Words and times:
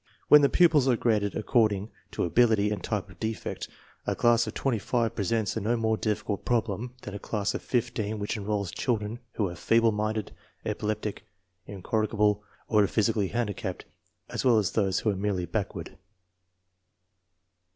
When 0.29 0.41
the 0.41 0.49
pupils 0.49 0.87
are 0.87 0.95
graded 0.97 1.35
according 1.35 1.91
to 2.09 2.23
ability 2.23 2.71
and 2.71 2.83
type 2.83 3.11
of 3.11 3.19
defect, 3.19 3.67
a 4.07 4.15
class 4.15 4.47
of 4.47 4.55
twenty 4.55 4.79
five 4.79 5.13
presents 5.13 5.55
a 5.55 5.61
no 5.61 5.77
more 5.77 5.95
difficult 5.95 6.43
prob 6.43 6.69
lem 6.69 6.95
than 7.03 7.13
a 7.13 7.19
class 7.19 7.53
of 7.53 7.61
fifteen 7.61 8.17
which 8.17 8.35
enrolls 8.35 8.71
children 8.71 9.19
who 9.33 9.47
are 9.47 9.55
feeble 9.55 9.91
minded, 9.91 10.31
epileptic, 10.65 11.25
incorrigible, 11.67 12.41
or 12.67 12.87
physically 12.87 13.27
handicapped 13.27 13.85
as 14.27 14.43
well 14.43 14.57
as 14.57 14.71
those 14.71 15.01
who 15.01 15.11
are 15.11 15.15
merely 15.15 15.45
back 15.45 15.75
ward. 15.75 15.95